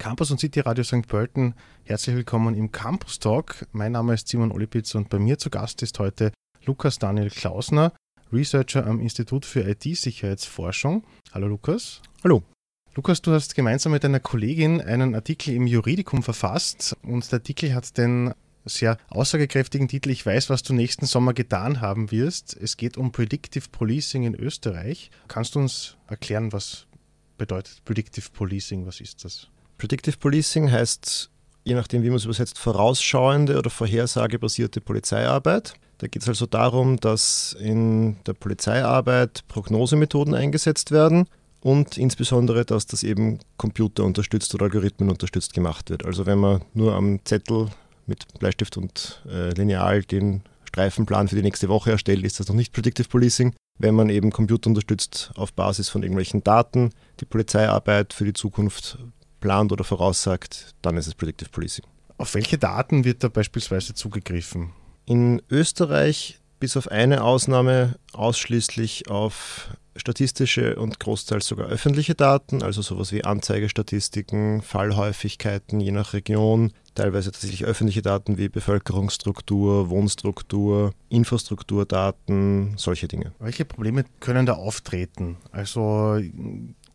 [0.00, 1.06] Campus und City Radio St.
[1.06, 1.54] Pölten.
[1.84, 3.66] Herzlich willkommen im Campus Talk.
[3.72, 6.32] Mein Name ist Simon Olipitz und bei mir zu Gast ist heute
[6.64, 7.92] Lukas Daniel Klausner,
[8.32, 11.04] Researcher am Institut für IT-Sicherheitsforschung.
[11.32, 12.00] Hallo Lukas.
[12.24, 12.42] Hallo.
[12.94, 17.74] Lukas, du hast gemeinsam mit deiner Kollegin einen Artikel im Juridikum verfasst und der Artikel
[17.74, 18.32] hat den
[18.64, 22.56] sehr aussagekräftigen Titel Ich weiß, was du nächsten Sommer getan haben wirst.
[22.56, 25.10] Es geht um Predictive Policing in Österreich.
[25.28, 26.86] Kannst du uns erklären, was
[27.36, 28.86] bedeutet Predictive Policing?
[28.86, 29.50] Was ist das?
[29.80, 31.30] Predictive Policing heißt,
[31.64, 35.72] je nachdem, wie man es übersetzt, vorausschauende oder vorhersagebasierte Polizeiarbeit.
[35.96, 41.28] Da geht es also darum, dass in der Polizeiarbeit Prognosemethoden eingesetzt werden
[41.62, 46.04] und insbesondere, dass das eben computerunterstützt oder algorithmenunterstützt gemacht wird.
[46.04, 47.68] Also wenn man nur am Zettel
[48.06, 52.54] mit Bleistift und äh, Lineal den Streifenplan für die nächste Woche erstellt, ist das noch
[52.54, 53.54] nicht Predictive Policing.
[53.78, 56.90] Wenn man eben computerunterstützt auf Basis von irgendwelchen Daten
[57.20, 58.98] die Polizeiarbeit für die Zukunft
[59.40, 61.84] plant oder voraussagt, dann ist es Predictive Policing.
[62.18, 64.72] Auf welche Daten wird da beispielsweise zugegriffen?
[65.06, 72.82] In Österreich bis auf eine Ausnahme ausschließlich auf statistische und großteils sogar öffentliche Daten, also
[72.82, 82.74] sowas wie Anzeigestatistiken, Fallhäufigkeiten je nach Region, teilweise tatsächlich öffentliche Daten wie Bevölkerungsstruktur, Wohnstruktur, Infrastrukturdaten,
[82.76, 83.32] solche Dinge.
[83.38, 85.36] Welche Probleme können da auftreten?
[85.52, 86.20] Also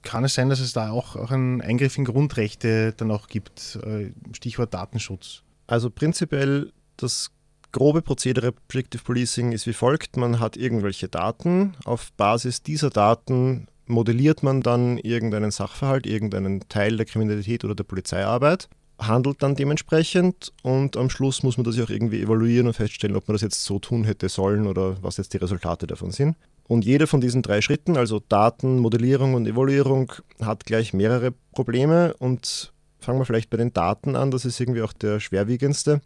[0.05, 3.77] kann es sein, dass es da auch, auch einen Eingriff in Grundrechte dann auch gibt?
[3.83, 5.41] Äh, Stichwort Datenschutz.
[5.67, 7.31] Also prinzipiell das
[7.73, 10.15] grobe Prozedere Predictive Policing ist wie folgt.
[10.15, 11.75] Man hat irgendwelche Daten.
[11.83, 17.83] Auf Basis dieser Daten modelliert man dann irgendeinen Sachverhalt, irgendeinen Teil der Kriminalität oder der
[17.83, 22.73] Polizeiarbeit, handelt dann dementsprechend und am Schluss muss man das ja auch irgendwie evaluieren und
[22.73, 26.11] feststellen, ob man das jetzt so tun hätte sollen oder was jetzt die Resultate davon
[26.11, 26.37] sind.
[26.67, 32.15] Und jeder von diesen drei Schritten, also Daten, Modellierung und Evaluierung, hat gleich mehrere Probleme.
[32.17, 36.01] Und fangen wir vielleicht bei den Daten an, das ist irgendwie auch der schwerwiegendste.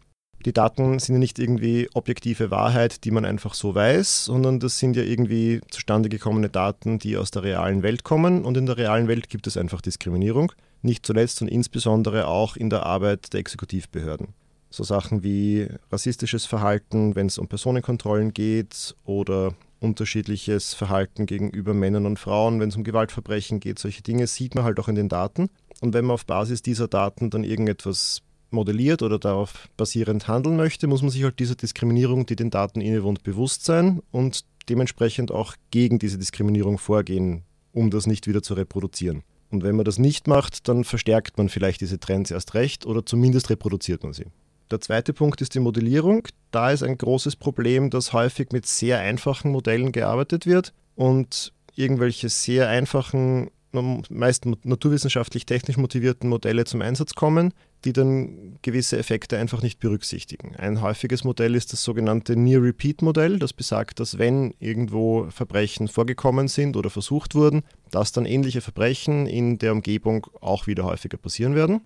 [0.46, 4.78] Die Daten sind ja nicht irgendwie objektive Wahrheit, die man einfach so weiß, sondern das
[4.78, 8.44] sind ja irgendwie zustande gekommene Daten, die aus der realen Welt kommen.
[8.44, 12.70] Und in der realen Welt gibt es einfach Diskriminierung, nicht zuletzt und insbesondere auch in
[12.70, 14.28] der Arbeit der Exekutivbehörden.
[14.70, 22.06] So Sachen wie rassistisches Verhalten, wenn es um Personenkontrollen geht oder unterschiedliches Verhalten gegenüber Männern
[22.06, 25.08] und Frauen, wenn es um Gewaltverbrechen geht, solche Dinge sieht man halt auch in den
[25.08, 25.48] Daten.
[25.80, 30.86] Und wenn man auf Basis dieser Daten dann irgendetwas modelliert oder darauf basierend handeln möchte,
[30.86, 35.54] muss man sich halt dieser Diskriminierung, die den Daten innewohnt, bewusst sein und dementsprechend auch
[35.70, 39.22] gegen diese Diskriminierung vorgehen, um das nicht wieder zu reproduzieren.
[39.50, 43.04] Und wenn man das nicht macht, dann verstärkt man vielleicht diese Trends erst recht oder
[43.04, 44.26] zumindest reproduziert man sie.
[44.70, 46.28] Der zweite Punkt ist die Modellierung.
[46.50, 52.28] Da ist ein großes Problem, dass häufig mit sehr einfachen Modellen gearbeitet wird und irgendwelche
[52.28, 57.52] sehr einfachen, meist naturwissenschaftlich technisch motivierten Modelle zum Einsatz kommen,
[57.84, 60.54] die dann gewisse Effekte einfach nicht berücksichtigen.
[60.56, 66.76] Ein häufiges Modell ist das sogenannte Near-Repeat-Modell, das besagt, dass wenn irgendwo Verbrechen vorgekommen sind
[66.76, 71.80] oder versucht wurden, dass dann ähnliche Verbrechen in der Umgebung auch wieder häufiger passieren werden.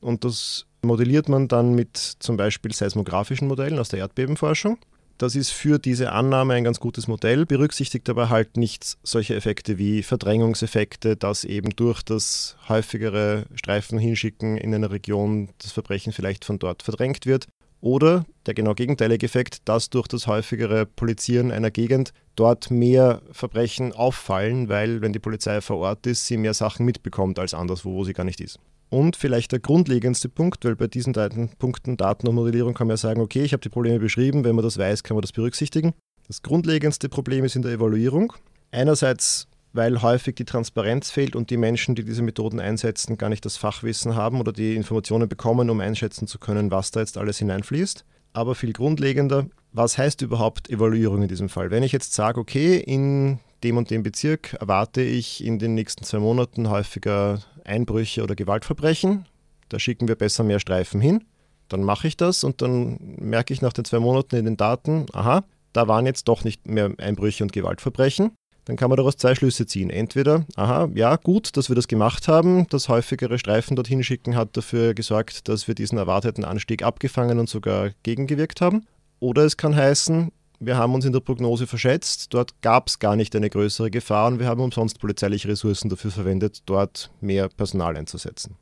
[0.00, 4.78] Und das modelliert man dann mit zum Beispiel seismografischen Modellen aus der Erdbebenforschung.
[5.20, 9.76] Das ist für diese Annahme ein ganz gutes Modell, berücksichtigt aber halt nicht solche Effekte
[9.76, 16.46] wie Verdrängungseffekte, dass eben durch das häufigere Streifen hinschicken in einer Region das Verbrechen vielleicht
[16.46, 17.48] von dort verdrängt wird.
[17.82, 23.92] Oder der genau gegenteilige Effekt, dass durch das häufigere Polizieren einer Gegend dort mehr Verbrechen
[23.92, 28.04] auffallen, weil wenn die Polizei vor Ort ist, sie mehr Sachen mitbekommt als anderswo, wo
[28.04, 28.58] sie gar nicht ist.
[28.90, 31.14] Und vielleicht der grundlegendste Punkt, weil bei diesen
[31.58, 34.56] Punkten Daten und Modellierung kann man ja sagen, okay, ich habe die Probleme beschrieben, wenn
[34.56, 35.94] man das weiß, kann man das berücksichtigen.
[36.26, 38.32] Das grundlegendste Problem ist in der Evaluierung.
[38.72, 43.44] Einerseits, weil häufig die Transparenz fehlt und die Menschen, die diese Methoden einsetzen, gar nicht
[43.44, 47.38] das Fachwissen haben oder die Informationen bekommen, um einschätzen zu können, was da jetzt alles
[47.38, 48.04] hineinfließt.
[48.32, 51.70] Aber viel grundlegender, was heißt überhaupt Evaluierung in diesem Fall?
[51.70, 56.04] Wenn ich jetzt sage, okay, in dem und dem Bezirk erwarte ich in den nächsten
[56.04, 59.26] zwei Monaten häufiger Einbrüche oder Gewaltverbrechen.
[59.68, 61.24] Da schicken wir besser mehr Streifen hin.
[61.68, 65.06] Dann mache ich das und dann merke ich nach den zwei Monaten in den Daten,
[65.12, 68.32] aha, da waren jetzt doch nicht mehr Einbrüche und Gewaltverbrechen.
[68.64, 69.90] Dann kann man daraus zwei Schlüsse ziehen.
[69.90, 74.56] Entweder, aha, ja, gut, dass wir das gemacht haben, das häufigere Streifen dorthin schicken hat
[74.56, 78.86] dafür gesorgt, dass wir diesen erwarteten Anstieg abgefangen und sogar gegengewirkt haben.
[79.18, 83.16] Oder es kann heißen, wir haben uns in der Prognose verschätzt, dort gab es gar
[83.16, 87.96] nicht eine größere Gefahr und wir haben umsonst polizeiliche Ressourcen dafür verwendet, dort mehr Personal
[87.96, 88.56] einzusetzen.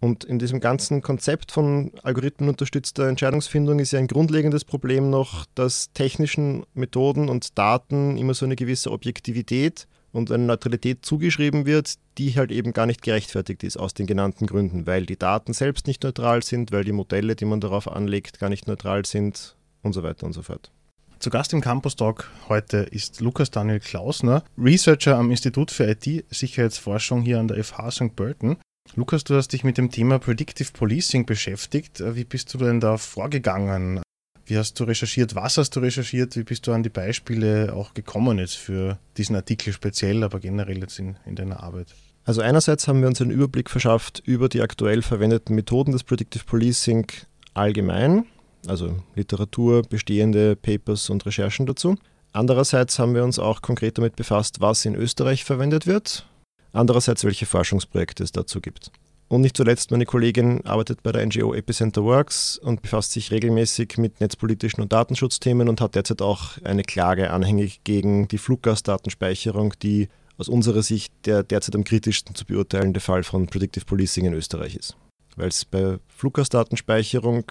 [0.00, 5.92] Und in diesem ganzen Konzept von algorithmenunterstützter Entscheidungsfindung ist ja ein grundlegendes Problem noch, dass
[5.92, 12.34] technischen Methoden und Daten immer so eine gewisse Objektivität und eine Neutralität zugeschrieben wird, die
[12.34, 16.02] halt eben gar nicht gerechtfertigt ist aus den genannten Gründen, weil die Daten selbst nicht
[16.02, 20.02] neutral sind, weil die Modelle, die man darauf anlegt, gar nicht neutral sind und so
[20.02, 20.72] weiter und so fort.
[21.20, 27.20] Zu Gast im Campus Talk heute ist Lukas Daniel Klausner, Researcher am Institut für IT-Sicherheitsforschung
[27.20, 28.16] hier an der FH St.
[28.16, 28.56] Pölten.
[28.94, 32.02] Lukas, du hast dich mit dem Thema Predictive Policing beschäftigt.
[32.02, 34.00] Wie bist du denn da vorgegangen?
[34.46, 35.34] Wie hast du recherchiert?
[35.34, 36.36] Was hast du recherchiert?
[36.36, 40.78] Wie bist du an die Beispiele auch gekommen jetzt für diesen Artikel speziell, aber generell
[40.78, 41.94] jetzt in, in deiner Arbeit?
[42.24, 46.44] Also einerseits haben wir uns einen Überblick verschafft über die aktuell verwendeten Methoden des Predictive
[46.44, 47.08] Policing
[47.52, 48.24] allgemein
[48.66, 51.96] also Literatur, bestehende Papers und Recherchen dazu.
[52.32, 56.26] Andererseits haben wir uns auch konkret damit befasst, was in Österreich verwendet wird.
[56.72, 58.92] Andererseits, welche Forschungsprojekte es dazu gibt.
[59.30, 63.96] Und nicht zuletzt, meine Kollegin arbeitet bei der NGO Epicenter Works und befasst sich regelmäßig
[63.96, 70.08] mit netzpolitischen und Datenschutzthemen und hat derzeit auch eine Klage anhängig gegen die Fluggastdatenspeicherung, die
[70.36, 74.74] aus unserer Sicht der derzeit am kritischsten zu beurteilende Fall von Predictive Policing in Österreich
[74.74, 74.96] ist.
[75.36, 77.44] Weil es bei Fluggastdatenspeicherung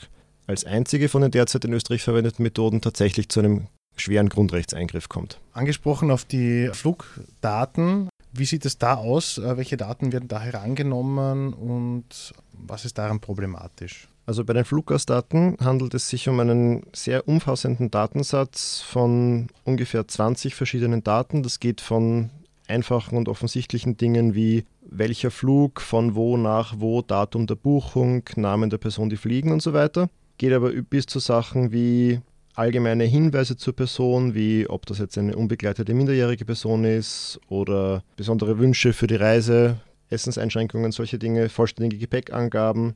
[0.50, 5.40] als einzige von den derzeit in Österreich verwendeten Methoden tatsächlich zu einem schweren Grundrechtseingriff kommt.
[5.54, 9.38] Angesprochen auf die Flugdaten, wie sieht es da aus?
[9.38, 14.08] Äh, welche Daten werden da herangenommen und was ist daran problematisch?
[14.26, 20.56] Also bei den Fluggastdaten handelt es sich um einen sehr umfassenden Datensatz von ungefähr 20
[20.56, 21.44] verschiedenen Daten.
[21.44, 22.30] Das geht von
[22.68, 28.70] einfachen und offensichtlichen Dingen wie welcher Flug, von wo nach wo, Datum der Buchung, Namen
[28.70, 30.10] der Person, die fliegen und so weiter
[30.40, 32.22] geht aber bis zu Sachen wie
[32.56, 38.58] allgemeine Hinweise zur Person, wie ob das jetzt eine unbegleitete minderjährige Person ist oder besondere
[38.58, 42.96] Wünsche für die Reise, Essenseinschränkungen, solche Dinge, vollständige Gepäckangaben.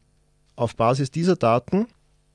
[0.56, 1.88] Auf Basis dieser Daten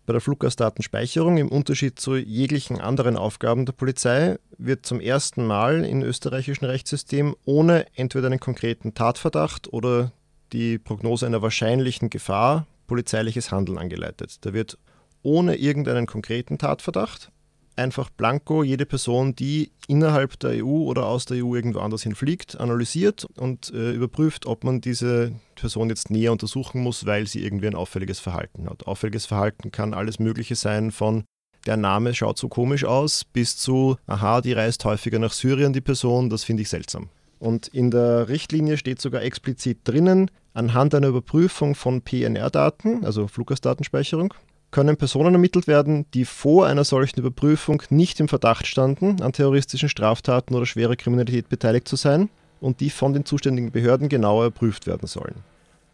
[0.06, 5.84] bei der Fluggastdatenspeicherung im Unterschied zu jeglichen anderen Aufgaben der Polizei wird zum ersten Mal
[5.84, 10.12] im österreichischen Rechtssystem ohne entweder einen konkreten Tatverdacht oder
[10.52, 14.38] die Prognose einer wahrscheinlichen Gefahr polizeiliches Handeln angeleitet.
[14.40, 14.78] Da wird
[15.22, 17.30] ohne irgendeinen konkreten Tatverdacht.
[17.76, 22.58] Einfach blanko jede Person, die innerhalb der EU oder aus der EU irgendwo anders hinfliegt,
[22.58, 27.68] analysiert und äh, überprüft, ob man diese Person jetzt näher untersuchen muss, weil sie irgendwie
[27.68, 28.86] ein auffälliges Verhalten hat.
[28.86, 31.24] Auffälliges Verhalten kann alles Mögliche sein, von
[31.66, 35.80] der Name schaut so komisch aus, bis zu, aha, die reist häufiger nach Syrien, die
[35.80, 37.10] Person, das finde ich seltsam.
[37.38, 44.34] Und in der Richtlinie steht sogar explizit drinnen, anhand einer Überprüfung von PNR-Daten, also Fluggastdatenspeicherung,
[44.70, 49.88] können Personen ermittelt werden, die vor einer solchen Überprüfung nicht im Verdacht standen, an terroristischen
[49.88, 52.28] Straftaten oder schwerer Kriminalität beteiligt zu sein
[52.60, 55.36] und die von den zuständigen Behörden genauer erprüft werden sollen.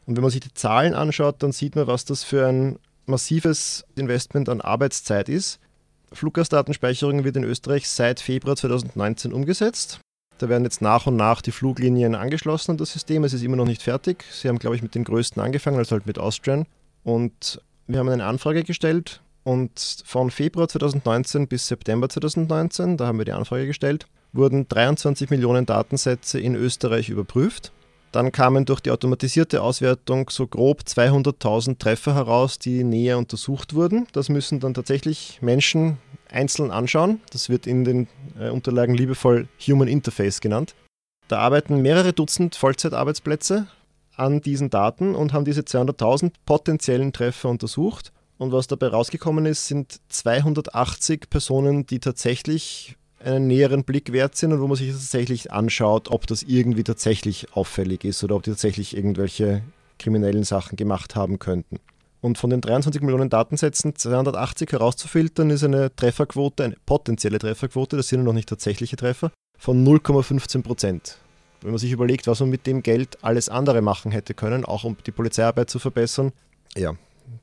[0.06, 3.84] Und wenn man sich die Zahlen anschaut, dann sieht man, was das für ein massives
[3.96, 5.60] Investment an Arbeitszeit ist.
[6.12, 10.00] Fluggastdatenspeicherung wird in Österreich seit Februar 2019 umgesetzt.
[10.38, 13.24] Da werden jetzt nach und nach die Fluglinien angeschlossen an das System.
[13.24, 14.24] Es ist immer noch nicht fertig.
[14.30, 16.66] Sie haben, glaube ich, mit den größten angefangen, also halt mit Austrian.
[17.04, 23.18] Und wir haben eine Anfrage gestellt und von Februar 2019 bis September 2019, da haben
[23.18, 27.72] wir die Anfrage gestellt, wurden 23 Millionen Datensätze in Österreich überprüft.
[28.10, 34.06] Dann kamen durch die automatisierte Auswertung so grob 200.000 Treffer heraus, die näher untersucht wurden.
[34.12, 35.98] Das müssen dann tatsächlich Menschen
[36.30, 37.20] einzeln anschauen.
[37.32, 38.08] Das wird in den
[38.38, 40.74] äh, Unterlagen liebevoll Human Interface genannt.
[41.26, 43.66] Da arbeiten mehrere Dutzend Vollzeitarbeitsplätze
[44.16, 48.12] an diesen Daten und haben diese 200.000 potenziellen Treffer untersucht.
[48.38, 54.52] Und was dabei rausgekommen ist, sind 280 Personen, die tatsächlich einen näheren Blick wert sind
[54.52, 58.50] und wo man sich tatsächlich anschaut, ob das irgendwie tatsächlich auffällig ist oder ob die
[58.50, 59.62] tatsächlich irgendwelche
[59.98, 61.78] kriminellen Sachen gemacht haben könnten.
[62.20, 68.08] Und von den 23 Millionen Datensätzen 280 herauszufiltern, ist eine Trefferquote, eine potenzielle Trefferquote, das
[68.08, 71.18] sind ja noch nicht tatsächliche Treffer, von 0,15 Prozent
[71.64, 74.84] wenn man sich überlegt, was man mit dem Geld alles andere machen hätte können, auch
[74.84, 76.32] um die Polizeiarbeit zu verbessern,
[76.76, 76.94] ja,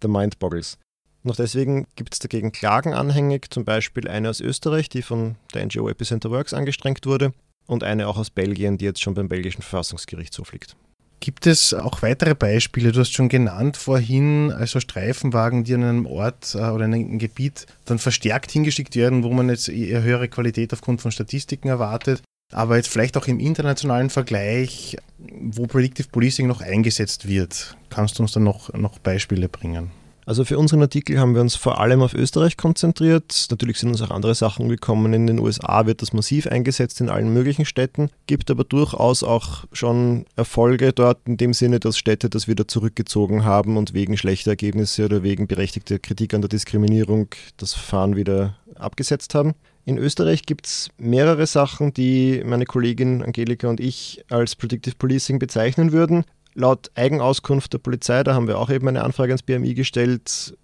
[0.01, 0.77] the mind boggles.
[1.23, 5.65] Noch deswegen gibt es dagegen Klagen anhängig, zum Beispiel eine aus Österreich, die von der
[5.65, 7.33] NGO Epicenter Works angestrengt wurde,
[7.65, 10.75] und eine auch aus Belgien, die jetzt schon beim belgischen Verfassungsgerichtshof liegt.
[11.19, 12.91] Gibt es auch weitere Beispiele?
[12.91, 17.19] Du hast schon genannt vorhin, also Streifenwagen, die an einem Ort äh, oder in einem
[17.19, 22.21] Gebiet dann verstärkt hingeschickt werden, wo man jetzt eher höhere Qualität aufgrund von Statistiken erwartet
[22.51, 27.75] aber jetzt vielleicht auch im internationalen Vergleich, wo Predictive Policing noch eingesetzt wird.
[27.89, 29.91] Kannst du uns da noch, noch Beispiele bringen?
[30.25, 33.48] Also für unseren Artikel haben wir uns vor allem auf Österreich konzentriert.
[33.50, 35.13] Natürlich sind uns auch andere Sachen gekommen.
[35.13, 39.65] In den USA wird das massiv eingesetzt in allen möglichen Städten, gibt aber durchaus auch
[39.74, 44.51] schon Erfolge dort in dem Sinne, dass Städte das wieder zurückgezogen haben und wegen schlechter
[44.51, 49.55] Ergebnisse oder wegen berechtigter Kritik an der Diskriminierung das Verfahren wieder abgesetzt haben.
[49.85, 55.39] In Österreich gibt es mehrere Sachen, die meine Kollegin Angelika und ich als Predictive Policing
[55.39, 56.23] bezeichnen würden.
[56.53, 60.55] Laut Eigenauskunft der Polizei, da haben wir auch eben eine Anfrage ans BMI gestellt,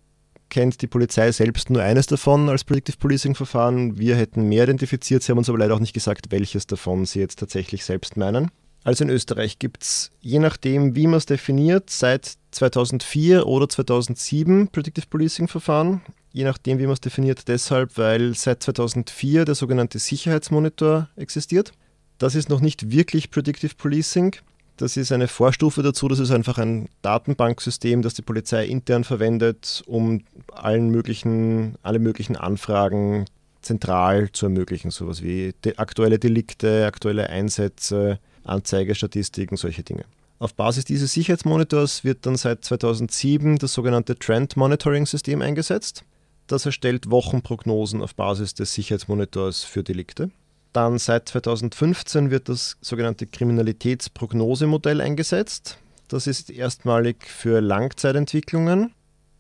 [0.50, 3.98] kennt die Polizei selbst nur eines davon als Predictive Policing Verfahren.
[3.98, 7.20] Wir hätten mehr identifiziert, sie haben uns aber leider auch nicht gesagt, welches davon sie
[7.20, 8.52] jetzt tatsächlich selbst meinen.
[8.84, 14.70] Also in Österreich gibt es, je nachdem, wie man es definiert, seit 2004 oder 2007
[14.70, 16.02] Predictive Policing Verfahren.
[16.32, 21.72] Je nachdem, wie man es definiert, deshalb, weil seit 2004 der sogenannte Sicherheitsmonitor existiert.
[22.18, 24.36] Das ist noch nicht wirklich Predictive Policing.
[24.78, 26.08] Das ist eine Vorstufe dazu.
[26.08, 32.36] Das ist einfach ein Datenbanksystem, das die Polizei intern verwendet, um allen möglichen, alle möglichen
[32.36, 33.26] Anfragen
[33.62, 34.92] zentral zu ermöglichen.
[34.92, 40.06] Sowas wie aktuelle Delikte, aktuelle Einsätze, Anzeigestatistiken, solche Dinge.
[40.40, 46.04] Auf Basis dieses Sicherheitsmonitors wird dann seit 2007 das sogenannte Trend Monitoring System eingesetzt.
[46.48, 50.32] Das erstellt Wochenprognosen auf Basis des Sicherheitsmonitors für Delikte.
[50.72, 55.78] Dann seit 2015 wird das sogenannte Kriminalitätsprognosemodell eingesetzt.
[56.08, 58.94] Das ist erstmalig für Langzeitentwicklungen.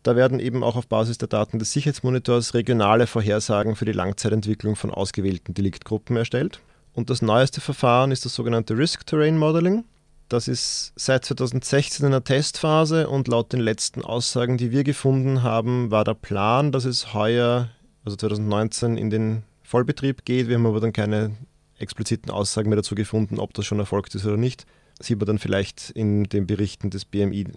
[0.03, 4.75] Da werden eben auch auf Basis der Daten des Sicherheitsmonitors regionale Vorhersagen für die Langzeitentwicklung
[4.75, 6.61] von ausgewählten Deliktgruppen erstellt.
[6.93, 9.85] Und das neueste Verfahren ist das sogenannte Risk Terrain Modeling.
[10.29, 15.41] Das ist seit 2016 in der Testphase und laut den letzten Aussagen, die wir gefunden
[15.41, 17.69] haben, war der Plan, dass es heuer,
[18.03, 20.49] also 2019, in den Vollbetrieb geht.
[20.49, 21.37] Wir haben aber dann keine
[21.79, 24.65] expliziten Aussagen mehr dazu gefunden, ob das schon erfolgt ist oder nicht.
[24.99, 27.47] Sieht man dann vielleicht in den Berichten des BMI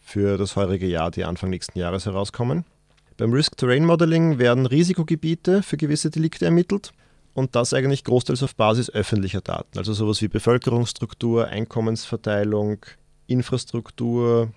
[0.00, 2.64] für das heurige Jahr, die Anfang nächsten Jahres herauskommen.
[3.16, 6.92] Beim Risk Terrain Modeling werden Risikogebiete für gewisse Delikte ermittelt
[7.38, 12.84] und das eigentlich großteils auf Basis öffentlicher Daten, also sowas wie Bevölkerungsstruktur, Einkommensverteilung,
[13.28, 14.52] Infrastruktur,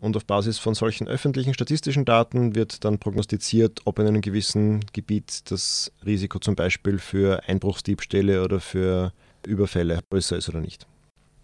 [0.00, 4.84] und auf Basis von solchen öffentlichen statistischen Daten wird dann prognostiziert, ob in einem gewissen
[4.92, 9.12] Gebiet das Risiko zum Beispiel für Einbruchsdiebstähle oder für
[9.44, 10.86] Überfälle größer ist oder nicht.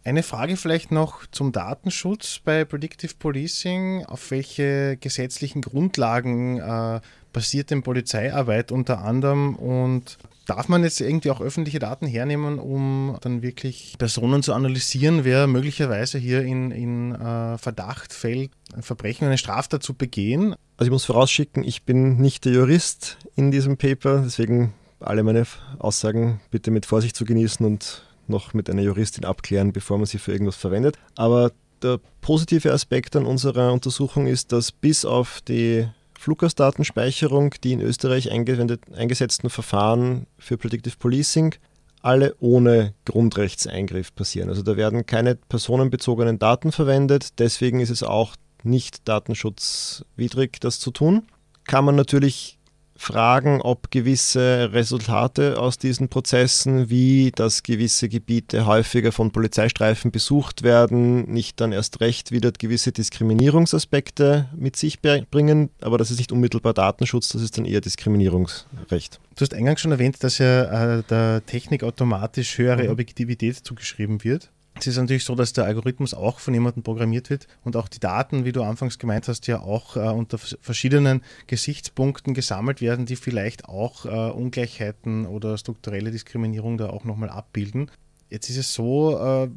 [0.05, 4.05] Eine Frage vielleicht noch zum Datenschutz bei Predictive Policing.
[4.05, 7.01] Auf welche gesetzlichen Grundlagen äh,
[7.33, 13.17] basiert denn Polizeiarbeit unter anderem und Darf man jetzt irgendwie auch öffentliche Daten hernehmen, um
[13.23, 19.27] dann wirklich Personen zu analysieren, wer möglicherweise hier in, in äh, Verdacht fällt, ein Verbrechen,
[19.27, 20.55] eine Straftat zu begehen?
[20.77, 25.47] Also ich muss vorausschicken, ich bin nicht der Jurist in diesem Paper, deswegen alle meine
[25.79, 30.19] Aussagen bitte mit Vorsicht zu genießen und noch mit einer Juristin abklären, bevor man sie
[30.19, 30.97] für irgendwas verwendet.
[31.17, 31.53] Aber
[31.83, 35.87] der positive Aspekt an unserer Untersuchung ist, dass bis auf die
[36.19, 41.55] Fluggastdatenspeicherung, die in Österreich eingesetzten Verfahren für Predictive Policing
[42.01, 44.49] alle ohne Grundrechtseingriff passieren.
[44.49, 50.91] Also da werden keine personenbezogenen Daten verwendet, deswegen ist es auch nicht datenschutzwidrig, das zu
[50.91, 51.27] tun.
[51.67, 52.59] Kann man natürlich
[52.97, 60.63] fragen, ob gewisse Resultate aus diesen Prozessen, wie dass gewisse Gebiete häufiger von Polizeistreifen besucht
[60.63, 65.71] werden, nicht dann erst recht wieder gewisse Diskriminierungsaspekte mit sich bringen.
[65.81, 69.21] Aber das ist nicht unmittelbar Datenschutz, das ist dann eher Diskriminierungsrecht.
[69.37, 72.91] Du hast eingangs schon erwähnt, dass ja äh, der Technik automatisch höhere mhm.
[72.91, 74.51] Objektivität zugeschrieben wird.
[74.77, 78.01] Es ist natürlich so, dass der Algorithmus auch von jemandem programmiert wird und auch die
[78.01, 83.17] Daten, wie du anfangs gemeint hast, ja auch äh, unter verschiedenen Gesichtspunkten gesammelt werden, die
[83.17, 87.91] vielleicht auch äh, Ungleichheiten oder strukturelle Diskriminierung da auch nochmal abbilden.
[88.31, 89.49] Jetzt ist es so, äh,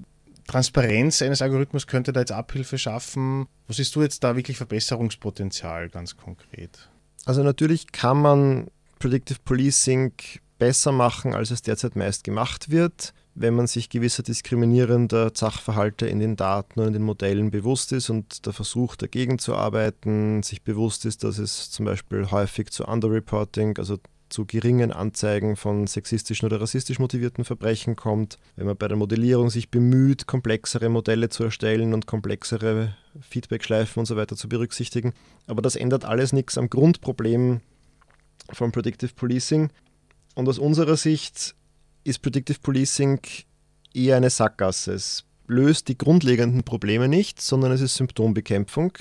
[0.45, 3.47] Transparenz eines Algorithmus könnte da jetzt Abhilfe schaffen.
[3.67, 6.89] Wo siehst du jetzt da wirklich Verbesserungspotenzial ganz konkret?
[7.25, 8.67] Also natürlich kann man
[8.99, 10.13] Predictive Policing
[10.57, 16.19] besser machen, als es derzeit meist gemacht wird wenn man sich gewisser diskriminierender Sachverhalte in
[16.19, 20.63] den Daten und in den Modellen bewusst ist und der Versuch dagegen zu arbeiten, sich
[20.63, 23.97] bewusst ist, dass es zum Beispiel häufig zu Underreporting, also
[24.29, 29.51] zu geringen Anzeigen von sexistischen oder rassistisch motivierten Verbrechen kommt, wenn man bei der Modellierung
[29.51, 35.13] sich bemüht, komplexere Modelle zu erstellen und komplexere Feedbackschleifen und so weiter zu berücksichtigen.
[35.45, 37.61] Aber das ändert alles nichts am Grundproblem
[38.51, 39.69] von Predictive Policing.
[40.37, 41.55] Und aus unserer Sicht
[42.03, 43.19] ist Predictive Policing
[43.95, 44.93] eher eine Sackgasse.
[44.93, 48.93] Es löst die grundlegenden Probleme nicht, sondern es ist Symptombekämpfung.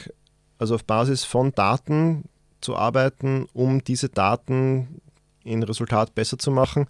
[0.57, 2.25] Also auf Basis von Daten
[2.63, 5.03] zu arbeiten, um diese Daten
[5.45, 6.87] in Resultat besser zu machen.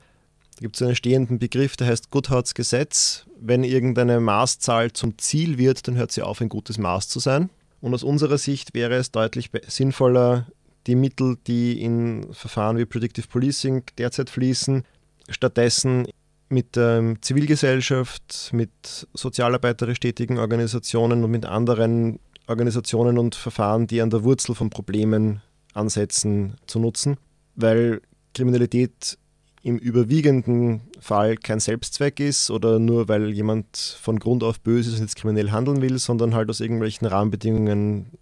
[0.55, 3.27] Da gibt es einen stehenden Begriff, der heißt Goodharts Gesetz.
[3.41, 7.51] Wenn irgendeine Maßzahl zum Ziel wird, dann hört sie auf, ein gutes Maß zu sein.
[7.81, 10.47] Und aus unserer Sicht wäre es deutlich sinnvoller,
[10.87, 14.85] die Mittel, die in Verfahren wie Predictive Policing derzeit fließen,
[15.29, 16.07] stattdessen
[16.49, 18.71] mit der Zivilgesellschaft, mit
[19.15, 25.43] sozialarbeiterisch tätigen Organisationen und mit anderen Organisationen und Verfahren, die an der Wurzel von Problemen
[25.75, 27.17] ansetzen, zu nutzen.
[27.57, 28.01] Weil
[28.35, 29.19] Kriminalität
[29.63, 34.97] im überwiegenden Fall kein Selbstzweck ist oder nur weil jemand von Grund auf böse ist
[34.97, 38.13] und jetzt kriminell handeln will, sondern halt aus irgendwelchen Rahmenbedingungen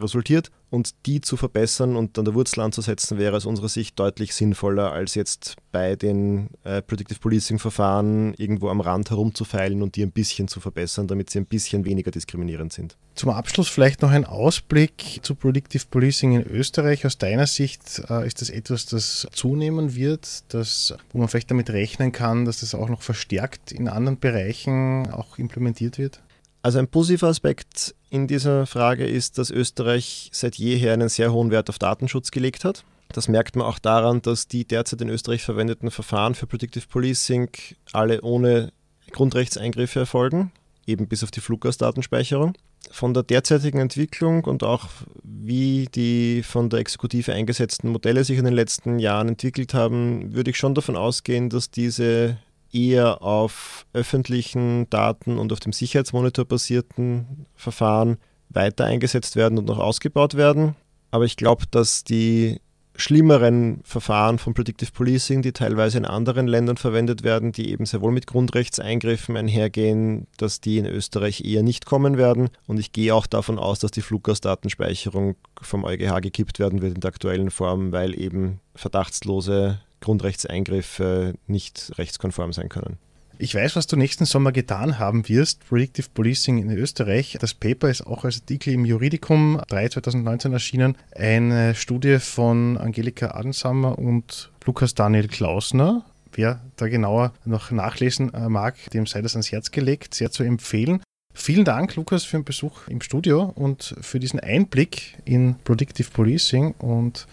[0.00, 4.34] resultiert und die zu verbessern und an der Wurzel anzusetzen, wäre aus unserer Sicht deutlich
[4.34, 10.12] sinnvoller, als jetzt bei den äh, Predictive Policing-Verfahren irgendwo am Rand herumzufeilen und die ein
[10.12, 12.96] bisschen zu verbessern, damit sie ein bisschen weniger diskriminierend sind.
[13.14, 17.04] Zum Abschluss vielleicht noch ein Ausblick zu Predictive Policing in Österreich.
[17.04, 21.70] Aus deiner Sicht äh, ist das etwas, das zunehmen wird, das, wo man vielleicht damit
[21.70, 26.20] rechnen kann, dass das auch noch verstärkt in anderen Bereichen auch implementiert wird?
[26.62, 31.50] Also ein positiver Aspekt in dieser Frage ist, dass Österreich seit jeher einen sehr hohen
[31.50, 32.84] Wert auf Datenschutz gelegt hat.
[33.12, 37.48] Das merkt man auch daran, dass die derzeit in Österreich verwendeten Verfahren für Predictive Policing
[37.92, 38.72] alle ohne
[39.12, 40.52] Grundrechtseingriffe erfolgen,
[40.86, 42.54] eben bis auf die Fluggastdatenspeicherung.
[42.90, 44.88] Von der derzeitigen Entwicklung und auch
[45.22, 50.50] wie die von der Exekutive eingesetzten Modelle sich in den letzten Jahren entwickelt haben, würde
[50.50, 52.38] ich schon davon ausgehen, dass diese
[52.72, 58.18] eher auf öffentlichen Daten und auf dem Sicherheitsmonitor basierten Verfahren
[58.50, 60.74] weiter eingesetzt werden und noch ausgebaut werden.
[61.10, 62.60] Aber ich glaube, dass die
[62.98, 68.00] schlimmeren Verfahren von Predictive Policing, die teilweise in anderen Ländern verwendet werden, die eben sehr
[68.00, 72.50] wohl mit Grundrechtseingriffen einhergehen, dass die in Österreich eher nicht kommen werden.
[72.66, 77.00] Und ich gehe auch davon aus, dass die Fluggastdatenspeicherung vom EuGH gekippt werden wird in
[77.00, 82.98] der aktuellen Form, weil eben verdachtslose Grundrechtseingriffe nicht rechtskonform sein können.
[83.40, 85.64] Ich weiß, was du nächsten Sommer getan haben wirst.
[85.68, 87.38] Predictive Policing in Österreich.
[87.40, 90.96] Das Paper ist auch als Artikel im Juridikum 3 2019 erschienen.
[91.14, 96.04] Eine Studie von Angelika Adensammer und Lukas Daniel Klausner.
[96.32, 100.42] Wer da genauer noch nachlesen äh, mag, dem sei das ans Herz gelegt, sehr zu
[100.42, 101.00] empfehlen.
[101.32, 106.72] Vielen Dank, Lukas, für den Besuch im Studio und für diesen Einblick in Predictive Policing
[106.72, 107.28] und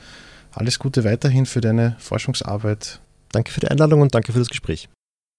[0.56, 3.00] alles Gute weiterhin für deine Forschungsarbeit.
[3.32, 4.90] Danke für die Einladung und danke für das Gespräch.